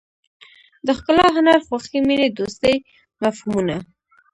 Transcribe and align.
د 0.85 0.87
ښکلا 0.97 1.27
هنر 1.35 1.57
خوښۍ 1.67 1.99
مینې 2.07 2.29
دوستۍ 2.37 2.75
مفهومونه. 3.23 3.75